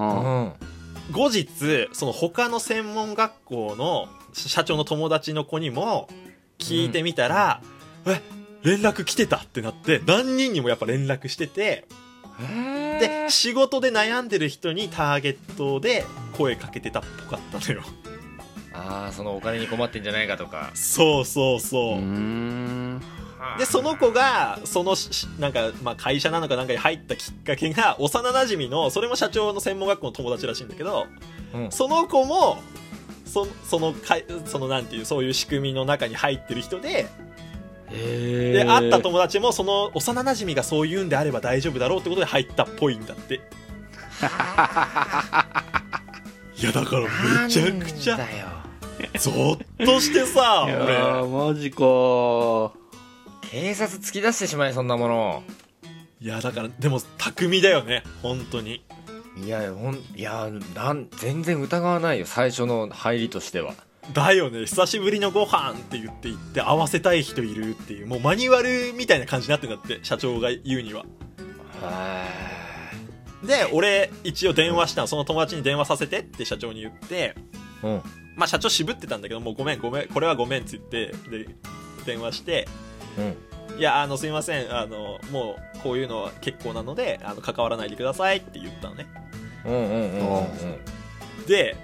[0.00, 0.44] うん。
[0.44, 0.52] うん
[1.10, 6.08] 後日その他の専門学校の社長の友達の子にも
[6.58, 7.60] 聞いてみたら、
[8.06, 8.20] え
[8.62, 11.86] 連絡来てたってなって何人にもやっぱ連絡してて
[13.00, 16.04] で仕事で悩んでる人にターゲットで
[16.36, 17.82] 声かけてたっぽかったのよ。
[18.72, 20.70] ああそのお金に困ってんじゃないかとか。
[20.74, 21.98] そうそうそう、
[23.58, 31.06] でその子がそのしなんか、まあ、会社なのかなんかに入ったきっかけが 幼なじみのそれも社長の専門学校の友達らしいんだけど
[31.54, 31.70] うん。
[31.70, 32.58] その子も
[33.24, 37.06] そそのかいそのなんていうそういう仕組みの中に入ってる人で
[37.90, 43.40] へで会った友達もその幼なじみがそう言うんであれば大丈夫だろうってことで入ったっぽいんだって。
[46.56, 47.08] いやだからめ
[47.48, 48.18] ちゃくちゃ
[49.18, 50.94] ゾッとしてさいや俺。
[50.94, 52.79] ーマジか
[53.50, 55.42] 警察突き出してしまいそんなもの。
[56.20, 58.04] いやだからでも巧みだよね。
[58.22, 58.84] 本当に。
[59.44, 62.26] いやほんいやなん全然疑わないよ。
[62.26, 63.74] 最初の入りとしては。
[64.12, 64.66] だよね。
[64.66, 71.04] 久しぶりのご飯って言って言って会わせたい人いるっていうもうマニュアルみたいな感じになってんだって社長が言うには。
[71.80, 72.26] は
[73.44, 75.06] で俺一応電話したの。
[75.08, 77.34] その友達に電話させてって社長に言って。
[77.82, 78.02] いうん。
[78.36, 81.48] まあ社長渋ってたんだけどもうごめんごめんこれはごめんって言ってで
[82.06, 82.68] 電話して
[83.20, 83.78] うん。
[83.78, 84.74] いやあのすいません。
[84.74, 89.06] あのもうこういうのは結構なのであの関わらないでくださいって言ったのね。
[89.64, 91.46] うんうんうんうんうん。
[91.46, 91.76] で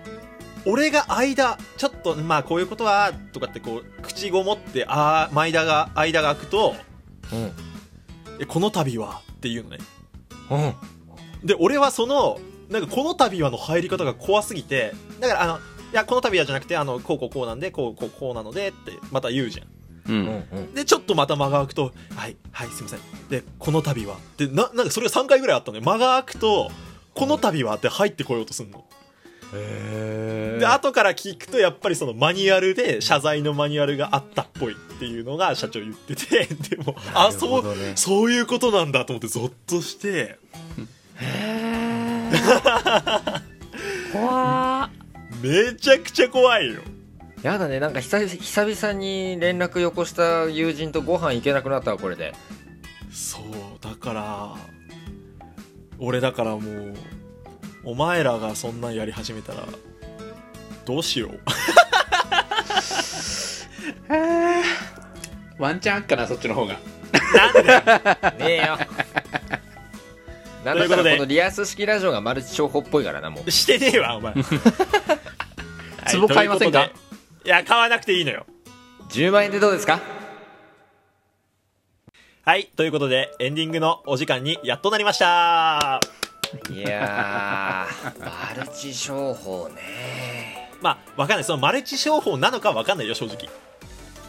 [0.67, 6.75] 俺が間ちょっとまあこういうことはとかってこう口ごもってああ間が間が空くと
[7.33, 7.53] うん。
[8.41, 9.78] えこの度はっていうのね。
[10.50, 11.47] うん。
[11.47, 15.61] で俺はそのなんかこの度はの入り方が怖すぎてだからあのい
[15.93, 19.67] やこの度はじゃなくてあのこうこうこうなんでこうこうこうなのでってまた言うじゃん
[20.75, 23.01] でちょっとまた間が空くとはいはいすいません。
[23.29, 24.17] でこの度は。
[24.37, 25.85] でななんかそれが3回ぐらいあったのよ。
[25.85, 26.71] 間が空くと
[27.15, 28.84] この度はって入ってこようとすんの。
[29.55, 36.47] へで後から聞くとやっぱりそのマニュアルで謝罪のマニュアルがあったっぽいっていうのが社長言ってて
[36.77, 37.65] でもあそう
[37.95, 40.39] そういうことなんだと思ってゾッとして。
[44.12, 44.91] 怖
[45.43, 46.81] めちゃくちゃ怖いよ
[47.42, 52.32] やだねなんか久々久々に連絡よこした友人とご飯行けなくなったわこれで。
[53.12, 53.42] そう
[53.80, 54.54] だから
[55.98, 56.94] 俺だからもう
[57.84, 59.64] お前らがそんなんやり始めたら
[60.84, 61.41] どうしよう。
[65.58, 66.74] ワンチャンあっかなそっちの方が。
[66.74, 66.80] ね
[68.41, 68.78] えよ。
[70.64, 73.50] なんだったということでらこのリアス式ラジオがマルチ商法っぽいからなもう。
[73.50, 74.34] してねえわお前。
[76.20, 76.91] 壺買いませんか？
[77.47, 78.45] いや買わなくていいのよ。
[79.09, 80.01] 10万円でどうですか？
[82.45, 86.01] はいということでエンディングのお時間にやっとなりました。
[86.69, 90.73] いやーマルチ商法ね。
[90.83, 91.45] まあわかんない。
[91.45, 93.49] そのマルチ商法なのかわかんないよ正直。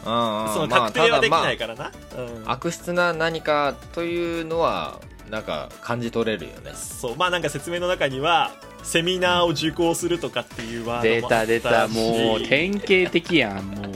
[0.06, 0.54] うんうん。
[0.54, 2.44] そのまあ確定はできないからな、うん。
[2.48, 5.00] 悪質な何かというのは
[5.30, 6.72] なんか感じ取れるよね。
[6.74, 8.52] そうまあなんか説明の中には
[8.82, 11.46] セミナーを受講するとかっていうワー出ドもあったし。
[11.46, 11.88] た出た。
[11.88, 13.64] もう典型的やん。
[13.66, 13.92] もう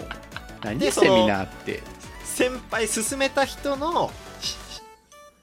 [0.62, 0.78] 何？
[0.78, 1.82] でそのセミナーって。
[2.24, 4.10] 先輩進めた人の
[4.40, 4.56] し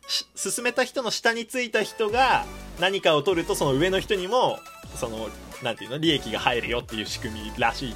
[0.07, 2.45] し進めた人の下についた人が
[2.79, 4.57] 何かを取るとその上の人にも
[4.95, 5.29] その
[5.63, 7.95] なんていうの利益が入るよっていう仕組みらしい。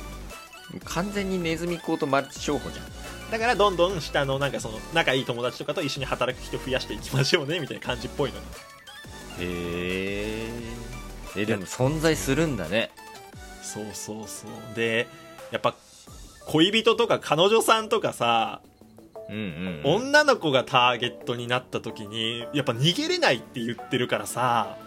[0.86, 2.86] 完全にネズミ講とマルチ商法じゃん
[3.31, 8.39] だからどんどん下のなんかその仲いい友達とかと一緒に働く人増やしていきましょうねみたいな感じっぽいの。
[8.39, 8.45] に
[9.39, 10.50] へえ
[11.35, 12.91] えでも存在するんだね。
[13.61, 14.75] そうそうそう。
[14.75, 15.07] で
[15.51, 15.75] やっぱ
[16.45, 18.61] 恋人とか彼女さんとかさ
[19.29, 24.78] うんうん、うん、女の子がターゲットになった時にやっぱ逃げれないって言ってるからさ。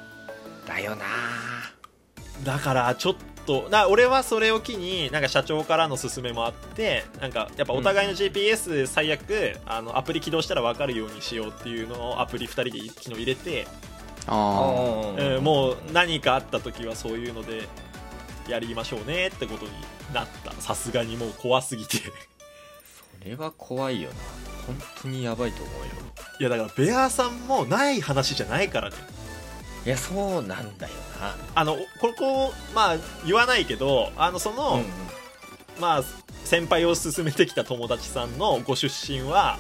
[0.67, 1.05] だよな
[2.45, 3.17] だからちょっ
[3.47, 13.67] とな俺はそれを機になんか社長からの勧めもあってなんかやっぱお互いの GPS 最悪、あのアプリ起動したら分かるようにしようっていうのをアプリ2人で昨日入れて、
[14.27, 17.69] あうんもう何かあった時はそういうので
[18.49, 19.73] やりましょうねってことに
[20.13, 20.53] なった。
[20.61, 21.99] さすがにもう怖すぎて。
[21.99, 24.17] それは怖いよな。
[24.67, 25.85] 本当にやばいと思うよ。
[26.39, 28.97] いやだからベアさんもない話じゃないからね
[29.87, 31.37] いやそうなんだよな。
[31.55, 34.87] あのここまあ言わないけどあのその、うんうん。
[35.81, 36.03] まあ
[36.45, 39.59] 先輩を勧めてきた友達さんのご出身は、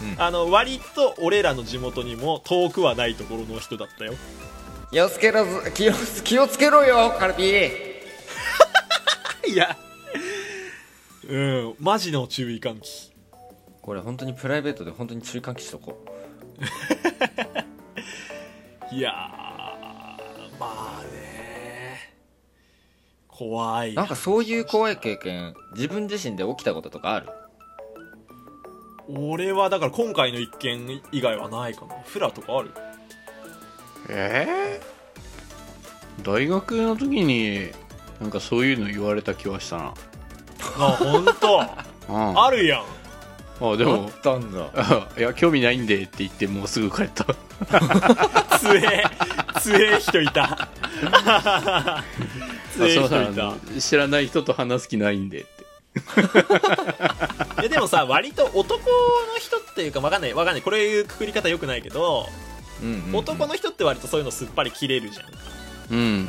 [0.00, 0.22] うん。
[0.22, 4.14] あの割と俺らの地元にも遠くはないところの人だったよ。
[4.92, 5.92] 気をつけろず気を
[6.22, 7.50] 気をつけろよカルビ
[9.48, 9.76] いや。
[11.28, 13.12] うんマジの注意喚起。
[13.80, 16.04] これ本当にプライベートで本当に注意喚起しとこ
[18.92, 19.12] いやー
[20.60, 22.12] まあね
[23.28, 23.94] 怖い。
[23.94, 27.28] なんかそういう怖い経験自分自身で起きたこととかある？
[29.08, 31.94] 俺はだから今回の一件以外はないかな。
[32.04, 32.70] フラとかある？
[34.10, 37.70] えー、大学の時に
[38.20, 39.94] なんかそういうの言われた気はしたな。
[40.78, 41.60] あ本当？
[42.12, 42.38] うん。
[42.38, 42.84] ああるやん。
[43.78, 44.68] でもたんだ。
[45.16, 47.24] いや興味ないんでって言ってもうすぐ帰った
[48.62, 49.04] 強え
[49.60, 50.68] 強え人いた。
[52.74, 53.80] 強え人いた。
[53.80, 55.48] 知らない人と話す気ないんでって。
[57.64, 60.62] えでもさ割と男の人っていうかわかんないわかんない。
[60.62, 62.26] これいうくくり方よくないけど、
[62.82, 65.26] うんうん男の人って割とそういうのすっぱり切れるじゃん。
[65.94, 66.28] うん。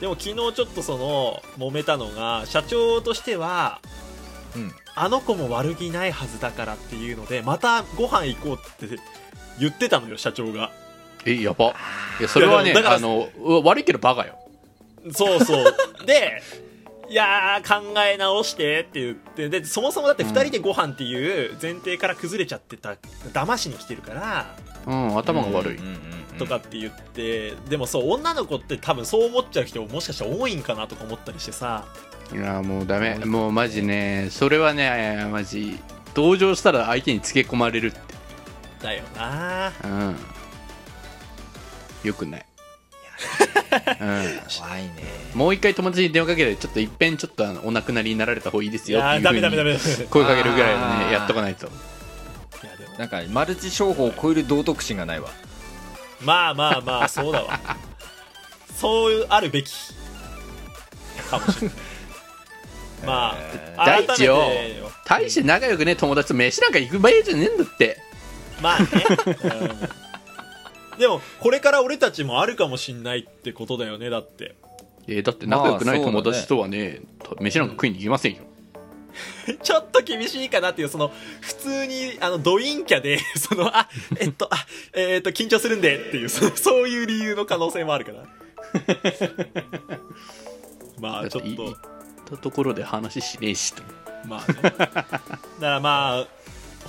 [0.00, 3.80] でも昨日ちょっとその揉めたのが社長としては
[4.56, 4.72] うん。
[4.96, 8.96] あの子も悪気ないはずだからっていうのでまたご飯行こうって
[9.58, 10.70] 言ってたのよ社長が
[11.26, 11.74] えやば。
[12.20, 13.28] いやそれはねあの
[13.64, 14.38] 悪いけどバカよ。
[15.12, 15.74] そうそう。
[16.06, 16.42] で
[17.08, 22.96] いやー考え直してって言ってでそもそもだって2人でご飯っていう前提から崩れちゃってた
[23.32, 24.46] 騙しに来てるから
[24.86, 31.84] うん頭が悪い、うんうんうんとかって言ってでもそう女の子って多分そう思っちゃう人ももしかしたら多いんかなとか思ったりしてさ。
[32.32, 33.16] いやもうダメ。
[33.18, 35.78] もうマジねそれはねマジ
[36.14, 38.00] 同情したら相手につけ込まれるって。
[38.82, 39.72] だよな。
[39.84, 40.16] うん
[42.04, 42.46] よくない、
[44.58, 44.90] 怖いね
[45.32, 49.00] うん、もう一回友達に電話かけてちょっといっぺんちょっとあのお亡くなりになられた方がいいですよ。
[49.00, 51.66] っていう声かけるぐらいのねやっとかないと。
[51.66, 55.30] やでもなんかマルチ商法を超える道徳心がないわ。
[56.20, 57.58] まあまあまあそうだわ。
[58.76, 59.72] そういうあるべき
[61.30, 61.76] かもしれない。
[63.06, 63.36] ま
[63.76, 64.50] あ大地よ。
[65.04, 67.98] 大して仲良くね友達と飯なんか行く場合じゃねえんだって。
[68.60, 68.86] まあね、
[69.42, 69.46] う
[70.00, 70.03] ん
[70.98, 74.54] でもこれから俺たちもあるかもしんないってことだよねだって。
[75.06, 77.00] えーだって仲良くない友達とはね,、
[77.40, 78.42] 飯なんか食いに行きませんよ。
[79.62, 83.88] ちょっと厳しいかなっていうその普通にあのド陰キャで そのあ
[84.18, 88.24] えっとあえっと緊張するんでっていうそそういう理由の可能性もあるから
[90.98, 91.48] まだあちょっと。
[91.48, 91.76] 行っ
[92.24, 93.82] たところで話しねえしと。
[94.26, 94.62] まあね。
[94.62, 95.14] だか
[95.60, 96.26] らまあ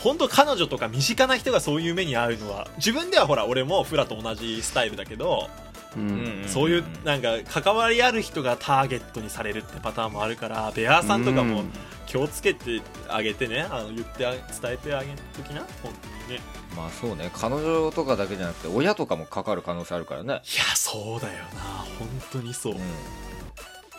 [0.05, 5.49] 本当彼女とか身近な人がそういう目に遭うのは自分ではほら俺もフラと同じスタイルだけど、
[5.97, 6.43] うん。
[6.45, 11.71] そういうなんか関わりある人がターゲットにされるってパターンもあるからベアーさんとかもうん。
[12.05, 15.61] 気をつけてあげてねあの言ってあ伝えてあげときな？
[15.81, 15.91] 本
[16.27, 16.43] 当にね。
[16.77, 17.31] まあそうね。
[17.33, 20.27] 彼女とかだけじゃなくて親とかもかかる可能性あるからね。
[20.27, 20.41] いや
[20.75, 21.61] そうだよな。
[21.97, 22.79] 本当にそう、うん。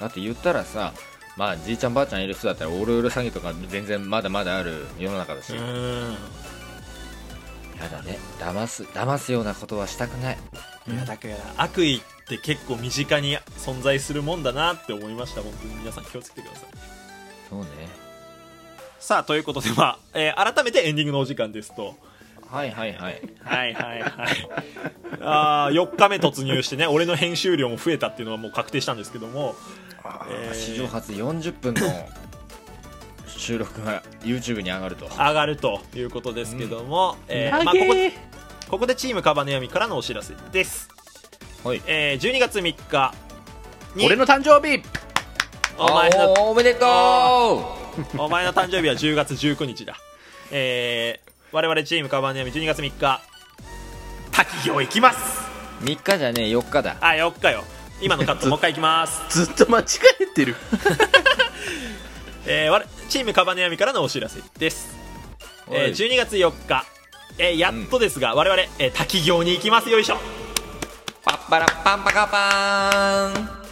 [0.00, 0.92] だって言ったらさ
[1.36, 6.14] まあじいちゃんばあちゃんいる人だったらオールウール詐欺とか全然まだまだある世の中だし、うやん
[7.92, 8.18] だね。
[8.38, 10.38] 騙す騙すようなことはしたくない。
[10.88, 16.68] いやだから悪意って結構身近に存在するもんだなって思いました本当に皆さん気をつけてください。
[17.50, 17.66] そうね。
[18.98, 21.94] さあということでまあ、えー改めてエンディングのお時間ですと。
[22.50, 23.20] はいはいはい。
[23.44, 24.12] はいはいはい。
[25.20, 29.54] あー4日目突入してね俺の編集量も増えたっていうのはもう確定したんですけども
[30.30, 30.54] えー。
[30.54, 31.80] 史上初40分の
[33.26, 35.06] 収録が YouTube に上がると。
[35.06, 40.88] 上がるということですけども、えーまあ、ここここでチームカバネヤミからのお知らせです、
[41.62, 41.82] はい。
[41.86, 43.14] えー12月3日
[43.94, 44.82] に俺の誕生日。
[45.78, 46.86] お前のおおめでと
[48.18, 49.96] お前の誕生日は10月19日だ。
[50.50, 53.20] えー、我々チームカバネヤミ12月3日
[54.32, 55.46] 滝行行きます。
[55.82, 56.96] う3日じゃねえ4日だ。
[57.00, 57.64] あ4日よ
[58.00, 59.44] 今のカットもう一回行きます。
[59.44, 59.84] ずっと間違
[60.20, 60.54] えてる。
[62.46, 64.94] えー我チームカバネヤミからのお知らせです、
[65.68, 65.90] えーおい。
[65.90, 66.84] 12月4日、
[67.38, 69.90] えーやっとですが、我々、えー滝行に行きます。
[69.90, 70.18] よいしょ。
[71.24, 73.66] パッパラッパンパカパーン。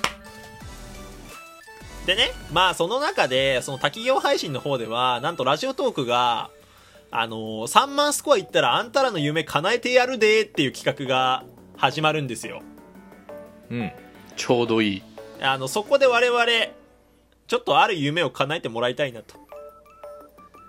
[2.06, 6.50] でねまあその中でその滝行配信の方ではなんとラジオトークが
[7.10, 11.44] あのー3万スコアいったらあんたらの夢叶えてやるでっていう企画が
[11.76, 12.62] 始まるんですよ。
[13.70, 13.92] うん
[14.36, 15.02] ちょうどいい。
[15.40, 16.46] あのそこで我々
[17.46, 19.34] ちょっとある夢を叶えてもらいたいなと。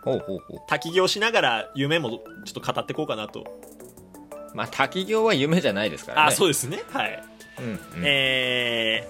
[0.03, 0.59] ほうほうほう。
[0.67, 2.19] 滝行しながら夢もちょ
[2.49, 3.45] っと語っていこうかなと、
[4.53, 6.27] まあ滝行は夢じゃないですからね。
[6.27, 6.83] あそうですね。
[6.91, 7.23] はい。
[7.59, 7.79] うんうん。
[8.03, 9.07] え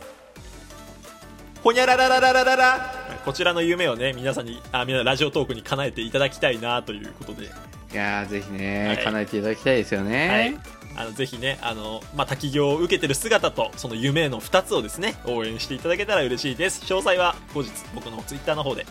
[1.58, 2.96] ー、ほにゃららららららら
[3.26, 7.48] こちらの夢をね皆さんにあ皆さんラジオトークに叶えていただきたいなということで、い
[7.96, 8.98] やーぜひね、はい。
[9.04, 16.84] 叶えていただきたいですよね、はいあのぜひねあの、まあ、滝行を受けてる姿とその夢の2つをですね応援していただけたら嬉しいです。
[16.86, 18.86] 詳細は後日僕のツイッターの方で、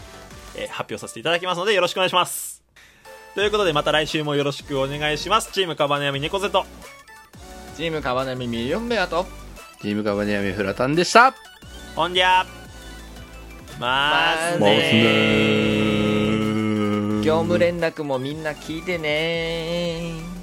[0.57, 2.63] えー発表させていただきますのでよろしくお願いします。
[3.35, 5.51] ということでまた来週もよろしくお願いします。
[5.53, 6.65] チームカバネヤミ猫背と。
[7.77, 9.27] チームカバナミミリオンベアと。
[9.83, 11.35] チームカバネアミフラタンでした。
[11.97, 12.47] ほんじゃ。
[13.81, 14.53] まー。
[14.55, 16.55] すまーすね回すね
[17.25, 20.34] 業務連絡もみんな聞いてね